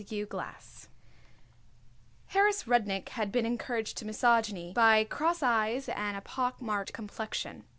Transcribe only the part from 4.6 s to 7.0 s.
by cross eyes and a pockmarked